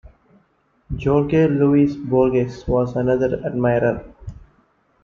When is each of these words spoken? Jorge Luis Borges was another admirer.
Jorge 0.97 1.47
Luis 1.47 1.95
Borges 1.95 2.67
was 2.67 2.95
another 2.95 3.39
admirer. 3.45 4.03